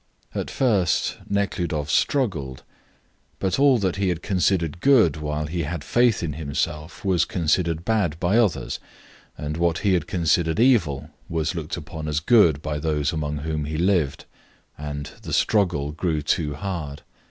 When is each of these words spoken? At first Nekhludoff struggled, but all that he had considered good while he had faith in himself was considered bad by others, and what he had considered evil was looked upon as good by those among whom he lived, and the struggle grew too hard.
At 0.33 0.49
first 0.49 1.19
Nekhludoff 1.29 1.87
struggled, 1.91 2.63
but 3.37 3.59
all 3.59 3.77
that 3.77 3.97
he 3.97 4.09
had 4.09 4.23
considered 4.23 4.79
good 4.81 5.17
while 5.17 5.45
he 5.45 5.61
had 5.61 5.83
faith 5.83 6.23
in 6.23 6.33
himself 6.33 7.05
was 7.05 7.23
considered 7.23 7.85
bad 7.85 8.19
by 8.19 8.39
others, 8.39 8.79
and 9.37 9.57
what 9.57 9.77
he 9.85 9.93
had 9.93 10.07
considered 10.07 10.59
evil 10.59 11.11
was 11.29 11.53
looked 11.53 11.77
upon 11.77 12.07
as 12.07 12.19
good 12.19 12.63
by 12.63 12.79
those 12.79 13.13
among 13.13 13.37
whom 13.45 13.65
he 13.65 13.77
lived, 13.77 14.25
and 14.75 15.11
the 15.21 15.33
struggle 15.33 15.91
grew 15.91 16.23
too 16.23 16.55
hard. 16.55 17.03